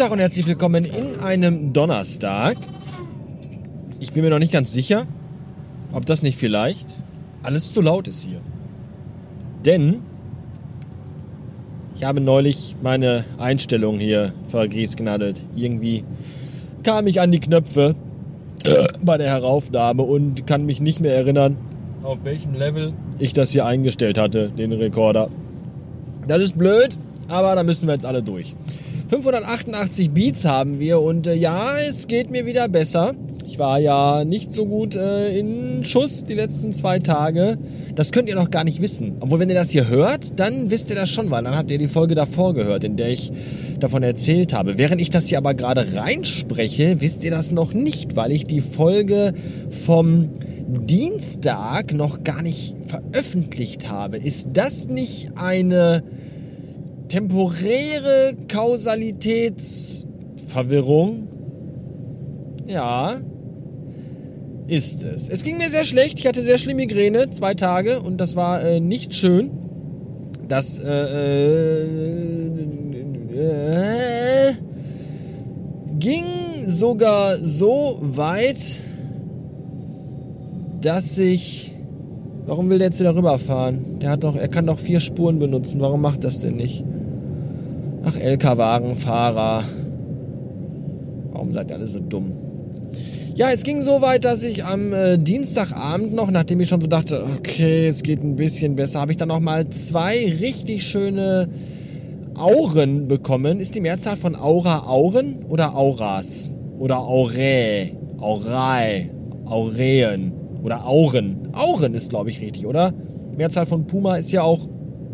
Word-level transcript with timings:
Tag 0.00 0.12
und 0.12 0.18
herzlich 0.18 0.46
willkommen 0.46 0.86
in 0.86 1.20
einem 1.20 1.74
Donnerstag. 1.74 2.56
Ich 3.98 4.14
bin 4.14 4.24
mir 4.24 4.30
noch 4.30 4.38
nicht 4.38 4.50
ganz 4.50 4.72
sicher, 4.72 5.06
ob 5.92 6.06
das 6.06 6.22
nicht 6.22 6.38
vielleicht 6.38 6.96
alles 7.42 7.74
zu 7.74 7.82
laut 7.82 8.08
ist 8.08 8.24
hier. 8.24 8.40
Denn 9.66 10.00
ich 11.96 12.04
habe 12.04 12.22
neulich 12.22 12.76
meine 12.82 13.26
Einstellung 13.36 13.98
hier 13.98 14.32
vergriesgnadelt. 14.48 15.44
Irgendwie 15.54 16.02
kam 16.82 17.06
ich 17.06 17.20
an 17.20 17.30
die 17.30 17.40
Knöpfe 17.40 17.94
bei 19.02 19.18
der 19.18 19.28
Heraufnahme 19.28 20.02
und 20.02 20.46
kann 20.46 20.64
mich 20.64 20.80
nicht 20.80 21.00
mehr 21.00 21.14
erinnern, 21.14 21.58
auf 22.02 22.24
welchem 22.24 22.54
Level 22.54 22.94
ich 23.18 23.34
das 23.34 23.50
hier 23.50 23.66
eingestellt 23.66 24.16
hatte, 24.16 24.48
den 24.48 24.72
Rekorder. 24.72 25.28
Das 26.26 26.40
ist 26.40 26.56
blöd, 26.56 26.96
aber 27.28 27.54
da 27.54 27.62
müssen 27.64 27.86
wir 27.86 27.92
jetzt 27.92 28.06
alle 28.06 28.22
durch. 28.22 28.56
588 29.10 30.12
Beats 30.12 30.44
haben 30.44 30.78
wir 30.78 31.00
und 31.00 31.26
äh, 31.26 31.34
ja, 31.34 31.76
es 31.80 32.06
geht 32.06 32.30
mir 32.30 32.46
wieder 32.46 32.68
besser. 32.68 33.12
Ich 33.44 33.58
war 33.58 33.80
ja 33.80 34.24
nicht 34.24 34.54
so 34.54 34.66
gut 34.66 34.94
äh, 34.94 35.36
in 35.36 35.82
Schuss 35.82 36.22
die 36.22 36.34
letzten 36.34 36.72
zwei 36.72 37.00
Tage. 37.00 37.58
Das 37.96 38.12
könnt 38.12 38.28
ihr 38.28 38.36
noch 38.36 38.50
gar 38.50 38.62
nicht 38.62 38.80
wissen. 38.80 39.16
Obwohl, 39.18 39.40
wenn 39.40 39.48
ihr 39.48 39.56
das 39.56 39.70
hier 39.70 39.88
hört, 39.88 40.38
dann 40.38 40.70
wisst 40.70 40.90
ihr 40.90 40.94
das 40.94 41.10
schon, 41.10 41.28
weil 41.28 41.42
dann 41.42 41.56
habt 41.56 41.72
ihr 41.72 41.78
die 41.78 41.88
Folge 41.88 42.14
davor 42.14 42.54
gehört, 42.54 42.84
in 42.84 42.96
der 42.96 43.08
ich 43.08 43.32
davon 43.80 44.04
erzählt 44.04 44.54
habe. 44.54 44.78
Während 44.78 45.00
ich 45.00 45.10
das 45.10 45.26
hier 45.26 45.38
aber 45.38 45.54
gerade 45.54 45.96
reinspreche, 45.96 47.00
wisst 47.00 47.24
ihr 47.24 47.32
das 47.32 47.50
noch 47.50 47.72
nicht, 47.74 48.14
weil 48.14 48.30
ich 48.30 48.46
die 48.46 48.60
Folge 48.60 49.32
vom 49.70 50.28
Dienstag 50.68 51.94
noch 51.94 52.22
gar 52.22 52.42
nicht 52.42 52.76
veröffentlicht 52.86 53.90
habe. 53.90 54.18
Ist 54.18 54.50
das 54.52 54.86
nicht 54.86 55.30
eine 55.34 56.04
temporäre 57.10 58.32
Kausalitätsverwirrung? 58.48 61.28
Ja, 62.66 63.20
ist 64.68 65.02
es. 65.02 65.28
Es 65.28 65.42
ging 65.42 65.58
mir 65.58 65.68
sehr 65.68 65.84
schlecht. 65.84 66.18
Ich 66.20 66.26
hatte 66.26 66.42
sehr 66.42 66.56
schlimme 66.56 66.82
Migräne, 66.82 67.28
zwei 67.30 67.54
Tage, 67.54 68.00
und 68.00 68.18
das 68.18 68.36
war 68.36 68.62
äh, 68.62 68.78
nicht 68.78 69.12
schön. 69.12 69.50
Das 70.46 70.78
äh, 70.78 70.88
äh, 70.88 71.82
äh, 73.34 74.52
ging 75.98 76.24
sogar 76.60 77.34
so 77.36 77.98
weit, 78.00 78.76
dass 80.80 81.18
ich. 81.18 81.66
Warum 82.46 82.70
will 82.70 82.78
der 82.78 82.86
jetzt 82.88 83.00
wieder 83.00 83.14
rüberfahren? 83.14 83.98
Der 84.00 84.10
hat 84.10 84.24
doch, 84.24 84.34
er 84.34 84.48
kann 84.48 84.66
doch 84.66 84.78
vier 84.78 85.00
Spuren 85.00 85.38
benutzen. 85.38 85.80
Warum 85.80 86.00
macht 86.00 86.24
das 86.24 86.38
denn 86.38 86.56
nicht? 86.56 86.84
Ach, 88.02 88.16
LK-Wagenfahrer. 88.16 89.64
Warum 91.32 91.52
seid 91.52 91.70
ihr 91.70 91.76
alle 91.76 91.86
so 91.86 92.00
dumm? 92.00 92.32
Ja, 93.34 93.48
es 93.52 93.62
ging 93.62 93.82
so 93.82 94.02
weit, 94.02 94.24
dass 94.24 94.42
ich 94.42 94.64
am 94.64 94.92
äh, 94.92 95.16
Dienstagabend 95.16 96.14
noch, 96.14 96.30
nachdem 96.30 96.60
ich 96.60 96.68
schon 96.68 96.80
so 96.80 96.86
dachte, 96.86 97.24
okay, 97.38 97.86
es 97.86 98.02
geht 98.02 98.22
ein 98.22 98.36
bisschen 98.36 98.74
besser, 98.74 99.00
habe 99.00 99.12
ich 99.12 99.18
dann 99.18 99.28
noch 99.28 99.40
mal 99.40 99.68
zwei 99.68 100.34
richtig 100.40 100.82
schöne 100.82 101.48
Auren 102.36 103.06
bekommen. 103.06 103.60
Ist 103.60 103.74
die 103.74 103.80
Mehrzahl 103.80 104.16
von 104.16 104.34
Aura 104.34 104.86
Auren 104.86 105.44
oder 105.48 105.76
Auras? 105.76 106.54
Oder 106.78 106.98
Aurä? 106.98 107.92
Aurei? 108.18 109.10
Aureen? 109.44 110.32
Oder 110.62 110.86
Auren? 110.86 111.48
Auren 111.52 111.94
ist, 111.94 112.10
glaube 112.10 112.30
ich, 112.30 112.40
richtig, 112.40 112.66
oder? 112.66 112.92
Mehrzahl 113.36 113.66
von 113.66 113.86
Puma 113.86 114.16
ist 114.16 114.32
ja 114.32 114.42
auch 114.42 114.68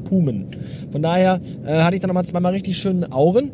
Pumen. 0.09 0.47
Von 0.91 1.03
daher 1.03 1.41
äh, 1.67 1.83
hatte 1.83 1.97
ich 1.97 2.01
dann 2.01 2.09
nochmal 2.09 2.25
zweimal 2.25 2.53
richtig 2.53 2.79
schönen 2.79 3.11
Auren. 3.13 3.51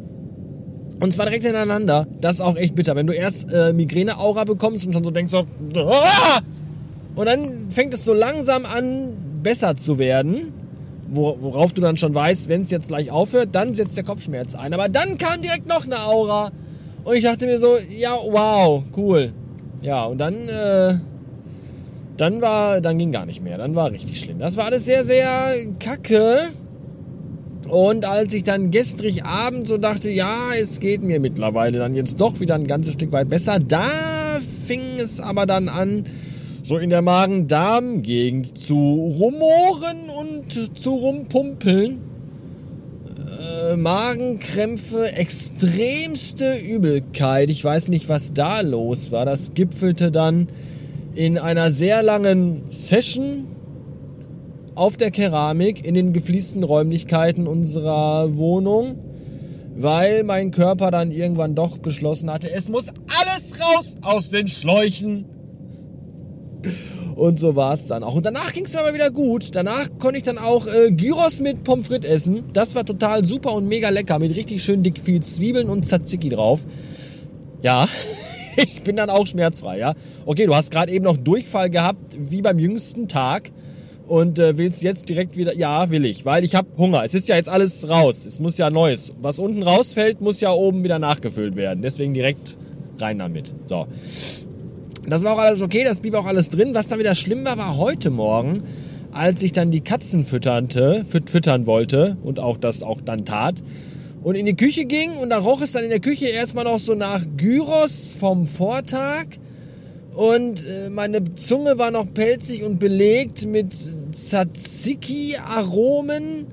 Und 1.01 1.13
zwar 1.13 1.27
direkt 1.27 1.45
hintereinander. 1.45 2.07
Das 2.21 2.37
ist 2.37 2.41
auch 2.43 2.57
echt 2.57 2.75
bitter. 2.75 2.95
Wenn 2.95 3.07
du 3.07 3.13
erst 3.13 3.53
äh, 3.53 3.73
Migräne-Aura 3.73 4.45
bekommst 4.45 4.87
und 4.87 4.93
schon 4.93 5.03
so 5.03 5.11
denkst, 5.11 5.33
so, 5.33 5.39
Aah! 5.77 6.41
und 7.17 7.27
dann 7.27 7.71
fängt 7.71 7.93
es 7.95 8.05
so 8.05 8.15
langsam 8.15 8.65
an, 8.67 9.09
besser 9.43 9.75
zu 9.75 9.99
werden. 9.99 10.53
Worauf 11.15 11.73
du 11.73 11.83
dann 11.83 11.99
schon 11.99 12.15
weißt, 12.15 12.49
wenn 12.49 12.62
es 12.62 12.71
jetzt 12.71 12.89
gleich 12.89 13.11
aufhört, 13.11 13.51
dann 13.53 13.75
setzt 13.75 13.97
der 13.97 14.05
Kopfschmerz 14.05 14.55
ein. 14.55 14.73
Aber 14.73 14.89
dann 14.89 15.19
kam 15.19 15.43
direkt 15.43 15.69
noch 15.69 15.85
eine 15.85 15.99
Aura. 16.07 16.51
Und 17.05 17.17
ich 17.17 17.25
dachte 17.25 17.47
mir 17.47 17.59
so, 17.59 17.77
ja, 17.99 18.12
wow, 18.31 18.83
cool. 18.97 19.33
Ja, 19.83 20.05
und 20.05 20.19
dann, 20.19 20.35
äh, 20.35 20.95
dann 22.22 22.41
war, 22.41 22.81
dann 22.81 22.99
ging 22.99 23.10
gar 23.10 23.27
nicht 23.27 23.43
mehr. 23.43 23.59
Dann 23.59 23.75
war 23.75 23.91
richtig 23.91 24.21
schlimm. 24.21 24.38
Das 24.38 24.56
war 24.56 24.66
alles 24.66 24.84
sehr, 24.84 25.05
sehr 25.05 25.27
kacke. 25.81 26.38
Und 27.69 28.05
als 28.05 28.33
ich 28.33 28.44
dann 28.44 28.71
gestrig 28.71 29.25
Abend 29.25 29.66
so 29.66 29.77
dachte, 29.77 30.09
ja, 30.09 30.32
es 30.61 30.78
geht 30.78 31.03
mir 31.03 31.19
mittlerweile 31.19 31.81
dann 31.81 31.97
jetzt 31.97 32.21
doch 32.21 32.38
wieder 32.38 32.55
ein 32.55 32.69
ganzes 32.69 32.93
Stück 32.94 33.11
weit 33.11 33.28
besser, 33.28 33.59
da 33.59 33.82
fing 34.66 34.82
es 34.99 35.19
aber 35.19 35.47
dann 35.47 35.69
an, 35.69 36.05
so 36.62 36.78
in 36.78 36.91
der 36.91 37.03
Magen-Darm-Gegend 37.03 38.56
zu 38.56 38.77
rumoren 39.19 40.09
und 40.21 40.78
zu 40.78 40.94
rumpumpeln. 40.94 41.99
Äh, 43.41 43.77
Magenkrämpfe, 43.77 45.16
extremste 45.16 46.55
Übelkeit. 46.55 47.50
Ich 47.50 47.65
weiß 47.65 47.88
nicht, 47.88 48.09
was 48.09 48.32
da 48.32 48.61
los 48.61 49.11
war. 49.11 49.25
Das 49.25 49.55
gipfelte 49.55 50.12
dann 50.12 50.47
in 51.15 51.39
einer 51.39 51.73
sehr 51.73 52.03
langen 52.03 52.62
Session 52.71 53.45
auf 54.75 54.97
der 54.97 55.11
Keramik 55.11 55.84
in 55.84 55.95
den 55.95 56.12
gefliesten 56.12 56.65
Räumlichkeiten 56.65 57.47
unserer 57.47 58.37
Wohnung, 58.37 58.99
weil 59.77 60.23
mein 60.25 60.50
Körper 60.50 60.91
dann 60.91 61.11
irgendwann 61.11 61.55
doch 61.55 61.78
beschlossen 61.78 62.31
hatte, 62.31 62.50
es 62.50 62.69
muss 62.69 62.93
alles 63.21 63.59
raus 63.61 63.97
aus 64.03 64.31
den 64.31 64.49
Schläuchen. 64.49 65.27
Und 67.15 67.39
so 67.39 67.56
war 67.56 67.75
es 67.75 67.87
dann 67.87 68.03
auch. 68.03 68.15
Und 68.15 68.25
danach 68.25 68.53
ging 68.53 68.65
es 68.65 68.73
mir 68.73 68.81
aber 68.81 68.94
wieder 68.94 69.11
gut. 69.11 69.55
Danach 69.55 69.87
konnte 69.99 70.17
ich 70.19 70.23
dann 70.23 70.39
auch 70.39 70.67
äh, 70.67 70.91
Gyros 70.93 71.41
mit 71.41 71.62
Pommes 71.62 71.87
frites 71.87 72.11
essen. 72.11 72.44
Das 72.55 72.75
war 72.75 72.87
total 72.87 73.27
super 73.27 73.53
und 73.53 73.69
mega 73.69 73.91
lecker. 73.91 74.19
Mit 74.19 74.34
richtig 74.34 74.65
schön 74.65 74.83
dick 74.83 74.99
viel 74.99 75.21
Zwiebeln 75.21 75.69
und 75.69 75.84
Tzatziki 75.84 76.31
drauf. 76.31 76.65
Ja, 77.61 77.87
ich 78.57 78.83
bin 78.83 78.97
dann 78.97 79.11
auch 79.11 79.27
schmerzfrei, 79.27 79.79
ja. 79.79 79.95
Okay, 80.27 80.47
du 80.47 80.55
hast 80.55 80.71
gerade 80.71 80.93
eben 80.93 81.05
noch 81.05 81.17
Durchfall 81.17 81.71
gehabt, 81.71 82.17
wie 82.19 82.43
beim 82.43 82.59
jüngsten 82.59 83.09
Tag 83.09 83.51
und 84.07 84.39
äh, 84.39 84.59
willst 84.59 84.83
jetzt 84.83 85.09
direkt 85.09 85.37
wieder, 85.37 85.57
ja, 85.57 85.91
will 85.91 86.05
ich, 86.05 86.25
weil 86.25 86.45
ich 86.45 86.55
habe 86.55 86.69
Hunger. 86.77 87.05
Es 87.05 87.15
ist 87.15 87.29
ja 87.29 87.37
jetzt 87.37 87.49
alles 87.49 87.89
raus. 87.89 88.27
Es 88.27 88.41
muss 88.41 88.59
ja 88.59 88.71
Neues. 88.71 89.12
Was 89.21 89.39
unten 89.39 89.62
rausfällt, 89.62 90.21
muss 90.21 90.41
ja 90.41 90.53
oben 90.53 90.85
wieder 90.85 90.99
nachgefüllt 90.99 91.57
werden. 91.57 91.83
Deswegen 91.83 92.12
direkt 92.12 92.57
rein 92.99 93.19
damit. 93.19 93.55
So. 93.67 93.87
Das 95.07 95.25
war 95.25 95.35
auch 95.35 95.39
alles 95.39 95.62
okay, 95.62 95.85
das 95.85 96.01
blieb 96.01 96.15
auch 96.15 96.27
alles 96.27 96.51
drin. 96.51 96.75
Was 96.75 96.89
dann 96.89 96.99
wieder 96.99 97.15
schlimm 97.15 97.45
war, 97.45 97.59
war 97.59 97.77
heute 97.77 98.11
Morgen, 98.11 98.62
als 99.12 99.43
ich 99.43 99.53
dann 99.53 99.71
die 99.71 99.81
Katzen 99.81 100.25
fütternte, 100.25 101.05
füt 101.09 101.31
füttern 101.31 101.67
wollte 101.67 102.17
und 102.23 102.39
auch 102.39 102.57
das 102.57 102.83
auch 102.83 103.01
dann 103.01 103.25
tat. 103.25 103.62
Und 104.22 104.37
in 104.37 104.47
die 104.47 104.56
Küche 104.56 104.84
ging 104.84 105.16
und 105.16 105.31
da 105.31 105.38
roch 105.38 105.60
es 105.62 105.72
dann 105.72 105.84
in 105.84 105.91
der 105.91 106.00
Küche 106.00 106.27
erstmal 106.27 106.65
noch 106.65 106.78
so 106.78 106.94
nach 106.94 107.25
Gyros 107.37 108.15
vom 108.19 108.47
Vortag 108.47 109.27
und 110.15 110.66
äh, 110.66 110.91
meine 110.91 111.34
Zunge 111.34 111.78
war 111.78 111.91
noch 111.91 112.12
pelzig 112.12 112.65
und 112.65 112.78
belegt 112.78 113.47
mit 113.47 113.75
Tzatziki-Aromen. 114.12 116.47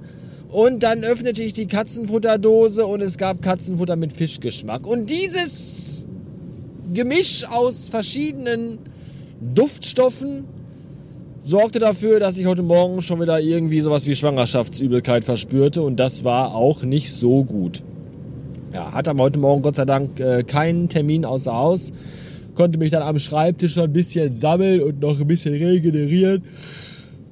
Und 0.50 0.82
dann 0.82 1.04
öffnete 1.04 1.44
ich 1.44 1.52
die 1.54 1.68
Katzenfutterdose 1.68 2.86
und 2.86 3.02
es 3.02 3.18
gab 3.18 3.42
Katzenfutter 3.42 3.98
mit 3.98 4.14
Fischgeschmack. 4.14 4.88
Und 4.88 5.10
dieses 5.10 6.08
Gemisch 6.94 7.44
aus 7.50 7.90
verschiedenen 7.90 8.78
Duftstoffen 9.54 10.46
sorgte 11.44 11.80
dafür, 11.80 12.20
dass 12.20 12.38
ich 12.38 12.46
heute 12.46 12.64
Morgen 12.64 13.02
schon 13.02 13.22
wieder 13.22 13.40
irgendwie 13.40 13.82
sowas 13.82 14.08
wie 14.08 14.16
Schwangerschaftsübelkeit 14.16 15.26
verspürte. 15.26 15.82
Und 15.82 15.98
das 15.98 16.24
war 16.24 16.56
auch 16.56 16.84
nicht 16.84 17.14
so 17.14 17.44
gut. 17.44 17.84
Ja, 18.74 18.92
hatte 18.94 19.10
aber 19.10 19.24
heute 19.24 19.40
Morgen 19.40 19.62
Gott 19.62 19.76
sei 19.76 19.86
Dank 19.86 20.20
äh, 20.20 20.44
keinen 20.44 20.90
Termin 20.90 21.26
außer 21.26 21.54
Haus 21.54 21.92
konnte 22.60 22.78
mich 22.78 22.92
dann 22.92 23.04
am 23.04 23.18
Schreibtisch 23.18 23.76
schon 23.76 23.86
ein 23.86 23.94
bisschen 23.94 24.36
sammeln 24.36 24.84
und 24.84 25.00
noch 25.00 25.18
ein 25.18 25.28
bisschen 25.28 25.54
regenerieren. 25.54 26.44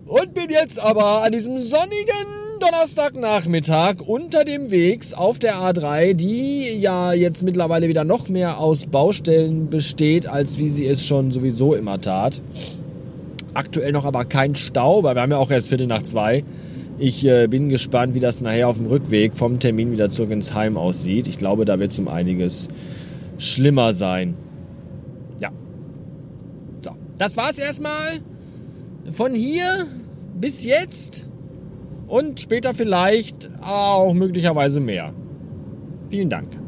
Und 0.06 0.34
bin 0.34 0.48
jetzt 0.50 0.82
aber 0.82 1.24
an 1.24 1.34
diesem 1.34 1.58
sonnigen 1.58 2.62
Donnerstagnachmittag 2.62 3.96
unter 4.00 4.46
dem 4.46 4.72
Wegs 4.72 5.14
auf 5.14 5.38
der 5.38 5.56
A3, 5.56 6.14
die 6.14 6.80
ja 6.80 7.12
jetzt 7.12 7.44
mittlerweile 7.44 7.90
wieder 7.90 8.06
noch 8.06 8.30
mehr 8.30 8.58
aus 8.58 8.86
Baustellen 8.86 9.68
besteht, 9.68 10.28
als 10.28 10.60
wie 10.60 10.70
sie 10.70 10.88
es 10.88 11.06
schon 11.06 11.32
sowieso 11.32 11.76
immer 11.76 12.00
tat. 12.00 12.42
Aktuell 13.58 13.92
noch 13.92 14.06
aber 14.06 14.26
kein 14.26 14.56
Stau, 14.56 15.04
weil 15.04 15.16
wir 15.16 15.22
haben 15.22 15.32
ja 15.32 15.38
auch 15.38 15.50
erst 15.52 15.70
Viertel 15.70 15.88
nach 15.88 16.04
zwei. 16.04 16.44
Ich 17.00 17.26
äh, 17.26 17.48
bin 17.48 17.70
gespannt, 17.70 18.14
wie 18.14 18.20
das 18.20 18.42
nachher 18.42 18.70
auf 18.70 18.78
dem 18.78 18.86
Rückweg 18.86 19.36
vom 19.36 19.60
Termin 19.60 19.92
wieder 19.92 20.10
zurück 20.10 20.32
ins 20.32 20.54
Heim 20.54 20.78
aussieht. 20.78 21.28
Ich 21.28 21.38
glaube, 21.38 21.66
da 21.66 21.80
wird 21.80 21.92
es 21.92 22.00
um 22.00 22.08
einiges 22.08 22.68
schlimmer 23.38 23.94
sein. 23.94 24.36
Das 27.18 27.36
war's 27.36 27.58
erstmal 27.58 28.20
von 29.12 29.34
hier 29.34 29.66
bis 30.40 30.64
jetzt 30.64 31.28
und 32.08 32.40
später 32.40 32.76
vielleicht 32.76 33.50
auch 33.64 34.14
möglicherweise 34.14 34.80
mehr. 34.80 35.16
Vielen 36.10 36.30
Dank. 36.30 36.67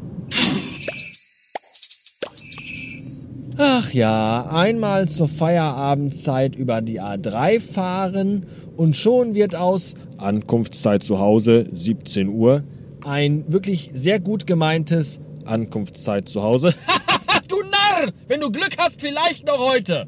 Ach 3.90 3.94
ja, 3.94 4.46
einmal 4.52 5.08
zur 5.08 5.26
Feierabendzeit 5.26 6.54
über 6.54 6.80
die 6.80 7.00
A3 7.00 7.60
fahren 7.60 8.46
und 8.76 8.94
schon 8.94 9.34
wird 9.34 9.56
aus 9.56 9.94
Ankunftszeit 10.16 11.02
zu 11.02 11.18
Hause 11.18 11.66
17 11.72 12.28
Uhr 12.28 12.62
ein 13.00 13.52
wirklich 13.52 13.90
sehr 13.92 14.20
gut 14.20 14.46
gemeintes 14.46 15.18
Ankunftszeit 15.44 16.28
zu 16.28 16.44
Hause. 16.44 16.72
du 17.48 17.56
Narr! 17.56 18.12
Wenn 18.28 18.40
du 18.40 18.52
Glück 18.52 18.70
hast, 18.78 19.00
vielleicht 19.00 19.44
noch 19.48 19.58
heute. 19.58 20.06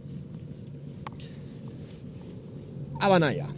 Aber 3.01 3.19
naja, 3.19 3.49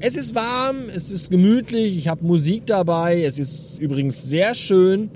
es 0.00 0.16
ist 0.16 0.34
warm, 0.34 0.76
es 0.96 1.10
ist 1.10 1.30
gemütlich, 1.30 1.98
ich 1.98 2.08
habe 2.08 2.24
Musik 2.24 2.64
dabei, 2.64 3.22
es 3.22 3.38
ist 3.38 3.78
übrigens 3.80 4.22
sehr 4.22 4.54
schön. 4.54 5.10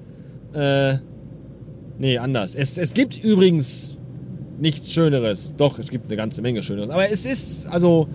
Äh, 0.52 0.98
nee, 1.98 2.18
anders. 2.18 2.54
Es, 2.54 2.76
es 2.76 2.92
gibt 2.92 3.16
übrigens 3.16 3.97
nichts 4.60 4.92
Schöneres. 4.92 5.54
Doch, 5.56 5.78
es 5.78 5.90
gibt 5.90 6.06
eine 6.06 6.16
ganze 6.16 6.42
Menge 6.42 6.62
Schöneres. 6.62 6.90
Aber 6.90 7.10
es 7.10 7.24
ist, 7.24 7.66
also, 7.66 8.08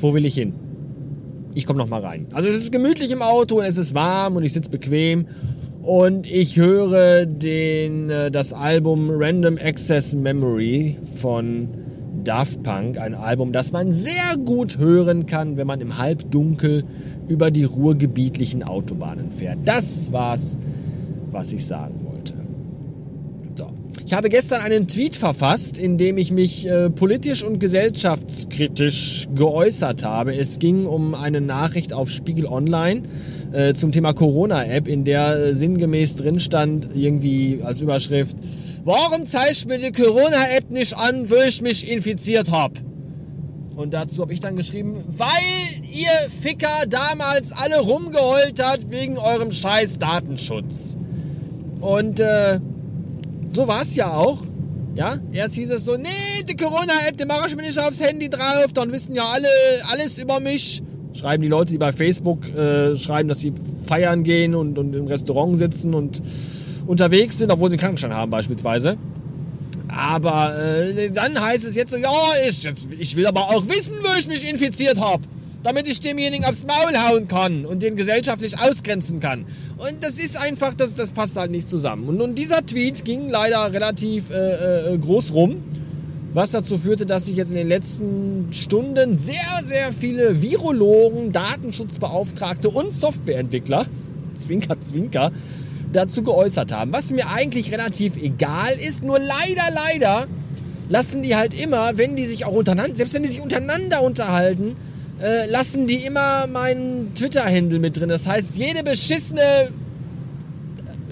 wo 0.00 0.14
will 0.14 0.24
ich 0.24 0.34
hin? 0.34 0.54
Ich 1.54 1.66
komme 1.66 1.78
noch 1.78 1.88
mal 1.88 2.00
rein. 2.00 2.26
Also 2.32 2.48
es 2.48 2.54
ist 2.54 2.72
gemütlich 2.72 3.10
im 3.10 3.22
Auto 3.22 3.58
und 3.58 3.64
es 3.64 3.76
ist 3.76 3.94
warm 3.94 4.36
und 4.36 4.44
ich 4.44 4.52
sitze 4.52 4.70
bequem 4.70 5.26
und 5.82 6.26
ich 6.26 6.56
höre 6.56 7.26
den, 7.26 8.10
äh, 8.10 8.30
das 8.30 8.52
Album 8.52 9.08
Random 9.10 9.58
Access 9.58 10.14
Memory 10.14 10.96
von 11.16 11.68
Daft 12.22 12.62
Punk, 12.62 12.98
ein 12.98 13.14
Album, 13.14 13.52
das 13.52 13.72
man 13.72 13.92
sehr 13.92 14.36
gut 14.44 14.78
hören 14.78 15.26
kann, 15.26 15.56
wenn 15.56 15.66
man 15.66 15.80
im 15.80 15.98
Halbdunkel 15.98 16.82
über 17.28 17.50
die 17.50 17.64
ruhrgebietlichen 17.64 18.62
Autobahnen 18.62 19.32
fährt. 19.32 19.58
Das 19.64 20.12
war's, 20.12 20.58
was 21.30 21.52
ich 21.52 21.64
sagen 21.64 21.94
wollte. 22.04 22.09
Ich 24.06 24.12
habe 24.12 24.28
gestern 24.28 24.60
einen 24.60 24.88
Tweet 24.88 25.16
verfasst, 25.16 25.78
in 25.78 25.98
dem 25.98 26.18
ich 26.18 26.30
mich 26.30 26.66
äh, 26.66 26.90
politisch 26.90 27.44
und 27.44 27.60
gesellschaftskritisch 27.60 29.28
geäußert 29.34 30.04
habe. 30.04 30.34
Es 30.34 30.58
ging 30.58 30.86
um 30.86 31.14
eine 31.14 31.40
Nachricht 31.40 31.92
auf 31.92 32.10
Spiegel 32.10 32.46
Online 32.46 33.02
äh, 33.52 33.74
zum 33.74 33.92
Thema 33.92 34.12
Corona-App, 34.12 34.88
in 34.88 35.04
der 35.04 35.36
äh, 35.36 35.54
sinngemäß 35.54 36.16
drin 36.16 36.40
stand, 36.40 36.88
irgendwie 36.94 37.60
als 37.62 37.80
Überschrift, 37.80 38.36
Warum 38.82 39.26
zeigt 39.26 39.68
mir 39.68 39.76
die 39.76 39.92
Corona-App 39.92 40.70
nicht 40.70 40.96
an, 40.96 41.28
wo 41.28 41.34
ich 41.34 41.60
mich 41.60 41.90
infiziert 41.90 42.50
habe? 42.50 42.80
Und 43.76 43.92
dazu 43.92 44.22
habe 44.22 44.32
ich 44.32 44.40
dann 44.40 44.56
geschrieben, 44.56 45.04
weil 45.08 45.28
ihr 45.82 46.08
Ficker 46.40 46.86
damals 46.88 47.52
alle 47.52 47.80
rumgeheult 47.80 48.62
hat 48.62 48.90
wegen 48.90 49.18
eurem 49.18 49.50
scheiß 49.50 49.98
Datenschutz. 49.98 50.96
Und 51.80 52.20
äh, 52.20 52.58
so 53.52 53.66
war 53.66 53.82
es 53.82 53.96
ja 53.96 54.12
auch. 54.12 54.38
Ja, 54.94 55.14
erst 55.32 55.54
hieß 55.54 55.70
es 55.70 55.84
so, 55.84 55.96
nee, 55.96 56.08
die 56.48 56.56
Corona-App, 56.56 57.16
die 57.16 57.24
mache 57.24 57.48
ich 57.48 57.56
mir 57.56 57.62
nicht 57.62 57.78
aufs 57.78 58.00
Handy 58.00 58.28
drauf, 58.28 58.72
dann 58.74 58.92
wissen 58.92 59.14
ja 59.14 59.24
alle 59.24 59.48
alles 59.88 60.18
über 60.18 60.40
mich. 60.40 60.82
Schreiben 61.12 61.42
die 61.42 61.48
Leute, 61.48 61.72
die 61.72 61.78
bei 61.78 61.92
Facebook 61.92 62.46
äh, 62.48 62.96
schreiben, 62.96 63.28
dass 63.28 63.40
sie 63.40 63.52
feiern 63.86 64.22
gehen 64.24 64.54
und, 64.54 64.78
und 64.78 64.94
im 64.94 65.06
Restaurant 65.06 65.56
sitzen 65.56 65.94
und 65.94 66.20
unterwegs 66.86 67.38
sind, 67.38 67.50
obwohl 67.50 67.70
sie 67.70 67.74
einen 67.74 67.80
Krankenschein 67.80 68.14
haben 68.14 68.30
beispielsweise. 68.30 68.96
Aber 69.88 70.54
äh, 70.56 71.10
dann 71.10 71.40
heißt 71.40 71.66
es 71.66 71.74
jetzt 71.74 71.90
so, 71.90 71.96
ja, 71.96 72.12
ich, 72.48 72.62
jetzt, 72.62 72.88
ich 72.96 73.16
will 73.16 73.26
aber 73.26 73.50
auch 73.50 73.66
wissen, 73.66 73.94
wo 74.02 74.18
ich 74.18 74.28
mich 74.28 74.48
infiziert 74.48 75.00
habe. 75.00 75.22
Damit 75.62 75.86
ich 75.86 76.00
demjenigen 76.00 76.46
aufs 76.46 76.64
Maul 76.64 76.96
hauen 76.96 77.28
kann 77.28 77.66
und 77.66 77.82
den 77.82 77.94
gesellschaftlich 77.94 78.60
ausgrenzen 78.60 79.20
kann. 79.20 79.44
Und 79.76 79.96
das 80.00 80.12
ist 80.12 80.40
einfach, 80.40 80.74
das, 80.74 80.94
das 80.94 81.10
passt 81.10 81.36
halt 81.36 81.50
nicht 81.50 81.68
zusammen. 81.68 82.08
Und 82.08 82.16
nun 82.16 82.34
dieser 82.34 82.64
Tweet 82.64 83.04
ging 83.04 83.28
leider 83.28 83.72
relativ 83.72 84.30
äh, 84.30 84.94
äh, 84.94 84.98
groß 84.98 85.34
rum, 85.34 85.62
was 86.32 86.52
dazu 86.52 86.78
führte, 86.78 87.06
dass 87.06 87.26
sich 87.26 87.36
jetzt 87.36 87.50
in 87.50 87.56
den 87.56 87.68
letzten 87.68 88.48
Stunden 88.52 89.18
sehr, 89.18 89.36
sehr 89.66 89.92
viele 89.92 90.40
Virologen, 90.40 91.32
Datenschutzbeauftragte 91.32 92.70
und 92.70 92.92
Softwareentwickler, 92.92 93.84
Zwinker, 94.34 94.80
Zwinker, 94.80 95.30
dazu 95.92 96.22
geäußert 96.22 96.72
haben. 96.72 96.92
Was 96.92 97.10
mir 97.10 97.28
eigentlich 97.30 97.72
relativ 97.72 98.16
egal 98.16 98.72
ist, 98.80 99.04
nur 99.04 99.18
leider, 99.18 99.74
leider 99.74 100.26
lassen 100.88 101.22
die 101.22 101.36
halt 101.36 101.60
immer, 101.60 101.96
wenn 101.96 102.16
die 102.16 102.26
sich 102.26 102.46
auch 102.46 102.52
untereinander, 102.52 102.96
selbst 102.96 103.14
wenn 103.14 103.22
die 103.22 103.28
sich 103.28 103.40
untereinander 103.40 104.02
unterhalten, 104.02 104.76
äh, 105.20 105.46
lassen 105.46 105.86
die 105.86 106.06
immer 106.06 106.46
meinen 106.46 107.12
Twitter-Handle 107.14 107.78
mit 107.78 107.98
drin. 107.98 108.08
Das 108.08 108.26
heißt, 108.26 108.56
jede 108.56 108.82
beschissene 108.82 109.70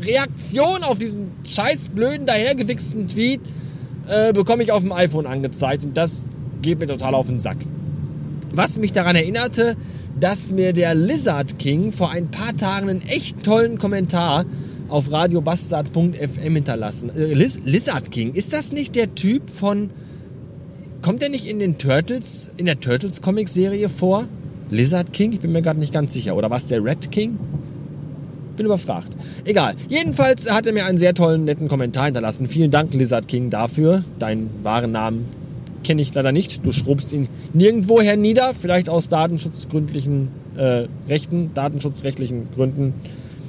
Reaktion 0.02 0.82
auf 0.82 0.98
diesen 0.98 1.30
scheiß 1.44 1.90
blöden, 1.90 2.26
dahergewichsten 2.26 3.08
Tweet 3.08 3.40
äh, 4.08 4.32
bekomme 4.32 4.62
ich 4.62 4.72
auf 4.72 4.82
dem 4.82 4.92
iPhone 4.92 5.26
angezeigt 5.26 5.84
und 5.84 5.96
das 5.96 6.24
geht 6.62 6.78
mir 6.80 6.86
total 6.86 7.14
auf 7.14 7.26
den 7.26 7.40
Sack. 7.40 7.58
Was 8.54 8.78
mich 8.78 8.92
daran 8.92 9.16
erinnerte, 9.16 9.76
dass 10.18 10.52
mir 10.52 10.72
der 10.72 10.94
Lizard 10.94 11.58
King 11.58 11.92
vor 11.92 12.10
ein 12.10 12.30
paar 12.30 12.56
Tagen 12.56 12.88
einen 12.88 13.02
echt 13.02 13.42
tollen 13.42 13.78
Kommentar 13.78 14.44
auf 14.88 15.12
radiobastard.fm 15.12 16.54
hinterlassen. 16.54 17.10
Äh, 17.14 17.34
Liz 17.34 17.60
Lizard 17.64 18.10
King, 18.10 18.32
ist 18.32 18.52
das 18.52 18.72
nicht 18.72 18.96
der 18.96 19.14
Typ 19.14 19.50
von... 19.50 19.90
Kommt 21.00 21.22
der 21.22 21.28
nicht 21.28 21.46
in 21.46 21.60
den 21.60 21.78
Turtles, 21.78 22.50
in 22.56 22.66
der 22.66 22.80
Turtles 22.80 23.22
Comic-Serie 23.22 23.88
vor? 23.88 24.24
Lizard 24.70 25.12
King? 25.12 25.32
Ich 25.32 25.40
bin 25.40 25.52
mir 25.52 25.62
gerade 25.62 25.78
nicht 25.78 25.92
ganz 25.92 26.12
sicher. 26.12 26.34
Oder 26.34 26.50
was 26.50 26.66
der 26.66 26.82
Red 26.82 27.12
King? 27.12 27.38
Bin 28.56 28.66
überfragt. 28.66 29.16
Egal. 29.44 29.76
Jedenfalls 29.88 30.52
hat 30.52 30.66
er 30.66 30.72
mir 30.72 30.86
einen 30.86 30.98
sehr 30.98 31.14
tollen, 31.14 31.44
netten 31.44 31.68
Kommentar 31.68 32.06
hinterlassen. 32.06 32.48
Vielen 32.48 32.72
Dank, 32.72 32.92
Lizard 32.92 33.28
King, 33.28 33.48
dafür. 33.48 34.02
Deinen 34.18 34.50
wahren 34.64 34.90
Namen 34.90 35.26
kenne 35.84 36.02
ich 36.02 36.12
leider 36.12 36.32
nicht. 36.32 36.66
Du 36.66 36.72
schrubst 36.72 37.12
ihn 37.12 37.28
nirgendwoher 37.52 38.16
nieder. 38.16 38.52
Vielleicht 38.60 38.88
aus 38.88 39.08
datenschutzgründlichen 39.08 40.28
äh, 40.56 40.88
Rechten, 41.08 41.54
datenschutzrechtlichen 41.54 42.48
Gründen 42.52 42.94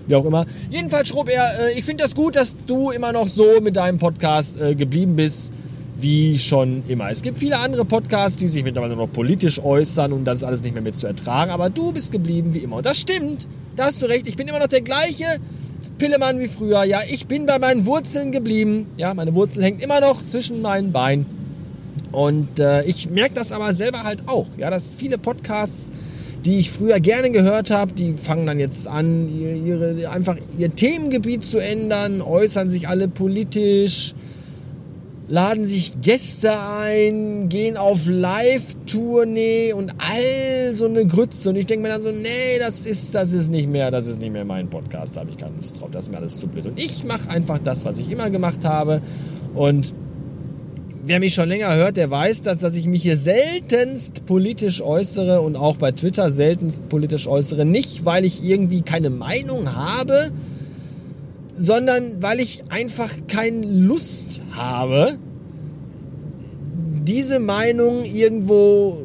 wie 0.05 0.15
auch 0.15 0.25
immer. 0.25 0.45
Jedenfalls 0.69 1.07
schrob 1.07 1.29
er, 1.29 1.45
äh, 1.45 1.77
ich 1.77 1.85
finde 1.85 2.03
das 2.03 2.15
gut, 2.15 2.35
dass 2.35 2.57
du 2.67 2.91
immer 2.91 3.11
noch 3.11 3.27
so 3.27 3.59
mit 3.61 3.75
deinem 3.75 3.97
Podcast 3.97 4.59
äh, 4.61 4.75
geblieben 4.75 5.15
bist, 5.15 5.53
wie 6.01 6.39
schon 6.39 6.83
immer. 6.87 7.09
Es 7.09 7.21
gibt 7.21 7.37
viele 7.37 7.57
andere 7.57 7.85
Podcasts, 7.85 8.37
die 8.37 8.47
sich 8.47 8.63
mittlerweile 8.63 8.95
noch 8.95 9.11
politisch 9.11 9.59
äußern 9.59 10.13
und 10.13 10.25
das 10.25 10.37
ist 10.37 10.43
alles 10.43 10.63
nicht 10.63 10.73
mehr 10.73 10.81
mit 10.81 10.97
zu 10.97 11.07
ertragen, 11.07 11.51
aber 11.51 11.69
du 11.69 11.91
bist 11.91 12.11
geblieben 12.11 12.53
wie 12.53 12.59
immer. 12.59 12.77
Und 12.77 12.85
das 12.85 12.99
stimmt, 12.99 13.47
da 13.75 13.85
hast 13.85 14.01
du 14.01 14.05
recht, 14.05 14.27
ich 14.27 14.37
bin 14.37 14.47
immer 14.47 14.59
noch 14.59 14.67
der 14.67 14.81
gleiche 14.81 15.25
Pillemann 15.97 16.39
wie 16.39 16.47
früher. 16.47 16.83
Ja, 16.83 16.99
ich 17.09 17.27
bin 17.27 17.45
bei 17.45 17.59
meinen 17.59 17.85
Wurzeln 17.85 18.31
geblieben. 18.31 18.87
Ja, 18.97 19.13
meine 19.13 19.33
Wurzel 19.35 19.63
hängt 19.63 19.83
immer 19.83 19.99
noch 19.99 20.25
zwischen 20.25 20.61
meinen 20.61 20.91
Beinen. 20.91 21.25
Und 22.11 22.59
äh, 22.59 22.83
ich 22.83 23.09
merke 23.09 23.35
das 23.35 23.51
aber 23.51 23.73
selber 23.73 24.03
halt 24.03 24.23
auch, 24.27 24.47
ja, 24.57 24.69
dass 24.69 24.95
viele 24.95 25.17
Podcasts 25.17 25.91
die 26.45 26.57
ich 26.57 26.71
früher 26.71 26.99
gerne 26.99 27.31
gehört 27.31 27.69
habe, 27.69 27.93
die 27.93 28.13
fangen 28.13 28.45
dann 28.45 28.59
jetzt 28.59 28.87
an, 28.87 29.27
ihre, 29.29 30.09
einfach 30.09 30.37
ihr 30.57 30.73
Themengebiet 30.73 31.45
zu 31.45 31.57
ändern, 31.57 32.21
äußern 32.21 32.69
sich 32.69 32.87
alle 32.87 33.07
politisch, 33.07 34.13
laden 35.29 35.63
sich 35.63 36.01
Gäste 36.01 36.51
ein, 36.59 37.49
gehen 37.49 37.77
auf 37.77 38.07
Live-Tournee 38.07 39.73
und 39.73 39.93
all 39.99 40.75
so 40.75 40.85
eine 40.85 41.05
Grütze. 41.05 41.51
Und 41.51 41.55
ich 41.55 41.67
denke 41.67 41.83
mir 41.83 41.89
dann 41.89 42.01
so, 42.01 42.11
nee, 42.11 42.57
das 42.59 42.85
ist, 42.85 43.13
das 43.13 43.33
ist 43.33 43.51
nicht 43.51 43.69
mehr, 43.69 43.91
das 43.91 44.07
ist 44.07 44.19
nicht 44.19 44.31
mehr 44.31 44.43
mein 44.43 44.69
Podcast, 44.69 45.15
da 45.15 45.21
habe 45.21 45.29
ich 45.29 45.37
keine 45.37 45.55
Lust 45.55 45.79
drauf, 45.79 45.89
das 45.91 46.05
ist 46.05 46.11
mir 46.11 46.17
alles 46.17 46.37
zu 46.37 46.47
blöd. 46.47 46.65
Und 46.65 46.83
ich 46.83 47.03
mache 47.03 47.29
einfach 47.29 47.59
das, 47.59 47.85
was 47.85 47.99
ich 47.99 48.11
immer 48.11 48.31
gemacht 48.31 48.65
habe. 48.65 49.01
Und 49.53 49.93
wer 51.03 51.19
mich 51.19 51.35
schon 51.35 51.47
länger 51.47 51.75
hört, 51.75 51.97
der 51.97 52.09
weiß, 52.09 52.41
dass, 52.41 52.59
dass 52.61 52.75
ich 52.75 52.87
mich 52.87 53.03
hier 53.03 53.17
seltenst 53.17 54.25
politisch 54.25 54.81
äußere 54.81 55.41
und 55.41 55.55
auch 55.55 55.77
bei 55.77 55.91
Twitter 55.91 56.31
seltenst 56.31 56.89
politisch 56.89 57.27
äußere. 57.27 57.65
Nicht, 57.65 58.03
weil 58.03 58.25
ich 58.25 58.43
irgendwie 58.43 58.81
keine 58.81 59.11
Meinung 59.11 59.75
habe, 59.75 60.31
sondern 61.59 62.23
weil 62.23 62.39
ich 62.39 62.63
einfach 62.69 63.13
keine 63.27 63.65
Lust 63.67 64.41
habe, 64.53 65.17
diese 67.03 67.39
Meinung 67.39 68.03
irgendwo 68.05 68.97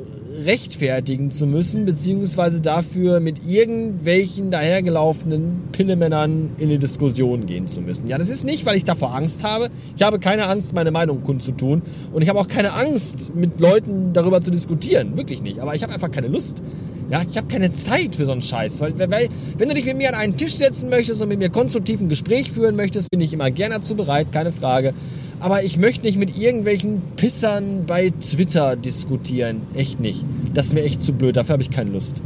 rechtfertigen 0.44 1.30
zu 1.30 1.46
müssen, 1.46 1.84
beziehungsweise 1.84 2.60
dafür 2.60 3.18
mit 3.18 3.44
irgendwelchen 3.46 4.50
dahergelaufenen 4.50 5.62
Pillemännern 5.72 6.52
in 6.58 6.68
eine 6.68 6.78
Diskussion 6.78 7.46
gehen 7.46 7.66
zu 7.66 7.80
müssen. 7.80 8.06
Ja, 8.06 8.18
das 8.18 8.28
ist 8.28 8.44
nicht, 8.44 8.66
weil 8.66 8.76
ich 8.76 8.84
davor 8.84 9.14
Angst 9.14 9.42
habe. 9.42 9.68
Ich 9.96 10.02
habe 10.02 10.18
keine 10.18 10.46
Angst, 10.46 10.74
meine 10.74 10.90
Meinung 10.90 11.22
kundzutun. 11.22 11.82
Und 12.12 12.22
ich 12.22 12.28
habe 12.28 12.38
auch 12.38 12.48
keine 12.48 12.72
Angst, 12.72 13.34
mit 13.34 13.60
Leuten 13.60 14.12
darüber 14.12 14.40
zu 14.40 14.50
diskutieren. 14.50 15.16
Wirklich 15.16 15.42
nicht. 15.42 15.60
Aber 15.60 15.74
ich 15.74 15.82
habe 15.82 15.92
einfach 15.92 16.10
keine 16.10 16.28
Lust. 16.28 16.62
Ja, 17.10 17.22
ich 17.28 17.36
habe 17.36 17.46
keine 17.48 17.72
Zeit 17.72 18.16
für 18.16 18.26
so 18.26 18.32
einen 18.32 18.42
Scheiß. 18.42 18.80
Weil, 18.80 18.98
weil, 18.98 19.28
wenn 19.58 19.68
du 19.68 19.74
dich 19.74 19.84
mit 19.84 19.96
mir 19.96 20.08
an 20.08 20.14
einen 20.14 20.36
Tisch 20.36 20.54
setzen 20.54 20.88
möchtest 20.88 21.20
und 21.22 21.28
mit 21.28 21.38
mir 21.38 21.50
konstruktiv 21.50 22.00
ein 22.00 22.08
Gespräch 22.08 22.50
führen 22.50 22.76
möchtest, 22.76 23.10
bin 23.10 23.20
ich 23.20 23.32
immer 23.32 23.50
gerne 23.50 23.76
dazu 23.76 23.94
bereit, 23.94 24.32
keine 24.32 24.52
Frage. 24.52 24.94
Aber 25.40 25.62
ich 25.62 25.76
möchte 25.76 26.06
nicht 26.06 26.16
mit 26.16 26.36
irgendwelchen 26.36 27.02
Pissern 27.16 27.84
bei 27.86 28.10
Twitter 28.10 28.76
diskutieren. 28.76 29.62
Echt 29.74 30.00
nicht. 30.00 30.24
Das 30.54 30.66
ist 30.66 30.74
mir 30.74 30.82
echt 30.82 31.02
zu 31.02 31.12
blöd. 31.12 31.36
Dafür 31.36 31.54
habe 31.54 31.62
ich 31.62 31.70
keine 31.70 31.90
Lust. 31.90 32.22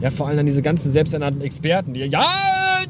Ja, 0.00 0.10
vor 0.10 0.26
allem 0.26 0.40
an 0.40 0.46
diese 0.46 0.62
ganzen 0.62 0.90
selbsternannten 0.90 1.42
Experten, 1.42 1.94
die, 1.94 2.00
ja, 2.00 2.24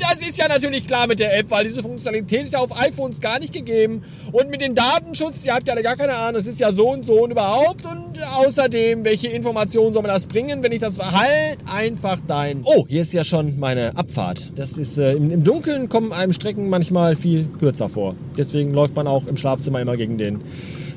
das 0.00 0.22
ist 0.22 0.38
ja 0.38 0.48
natürlich 0.48 0.86
klar 0.86 1.06
mit 1.06 1.20
der 1.20 1.38
App, 1.38 1.50
weil 1.50 1.64
diese 1.64 1.82
Funktionalität 1.82 2.44
ist 2.44 2.54
ja 2.54 2.58
auf 2.58 2.74
iPhones 2.80 3.20
gar 3.20 3.38
nicht 3.38 3.52
gegeben. 3.52 4.02
Und 4.32 4.48
mit 4.48 4.62
dem 4.62 4.74
Datenschutz, 4.74 5.44
ihr 5.44 5.54
habt 5.54 5.68
ja 5.68 5.74
gar 5.82 5.96
keine 5.96 6.14
Ahnung, 6.14 6.40
es 6.40 6.46
ist 6.46 6.58
ja 6.58 6.72
so 6.72 6.90
und 6.90 7.04
so 7.04 7.22
und 7.22 7.30
überhaupt. 7.30 7.84
Und 7.84 8.11
außerdem, 8.22 9.04
welche 9.04 9.28
Informationen 9.28 9.92
soll 9.92 10.02
man 10.02 10.10
das 10.10 10.26
bringen, 10.26 10.62
wenn 10.62 10.72
ich 10.72 10.80
das 10.80 10.98
halt 10.98 11.58
einfach 11.66 12.20
dein... 12.26 12.62
Oh, 12.64 12.86
hier 12.88 13.02
ist 13.02 13.12
ja 13.12 13.24
schon 13.24 13.58
meine 13.58 13.96
Abfahrt. 13.96 14.58
Das 14.58 14.78
ist, 14.78 14.98
äh, 14.98 15.12
im, 15.12 15.30
im 15.30 15.42
Dunkeln 15.42 15.88
kommen 15.88 16.12
einem 16.12 16.32
Strecken 16.32 16.68
manchmal 16.68 17.16
viel 17.16 17.44
kürzer 17.58 17.88
vor. 17.88 18.14
Deswegen 18.36 18.72
läuft 18.72 18.96
man 18.96 19.06
auch 19.06 19.26
im 19.26 19.36
Schlafzimmer 19.36 19.80
immer 19.80 19.96
gegen 19.96 20.18
den 20.18 20.40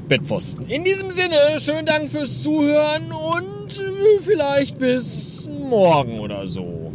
Bettpfosten. 0.07 0.65
In 0.67 0.83
diesem 0.83 1.11
Sinne, 1.11 1.59
schönen 1.59 1.85
Dank 1.85 2.09
fürs 2.09 2.43
Zuhören 2.43 3.11
und 3.11 3.81
vielleicht 4.21 4.79
bis 4.79 5.49
morgen 5.69 6.19
oder 6.19 6.47
so. 6.47 6.93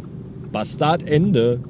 Bastard 0.51 1.07
Ende. 1.09 1.61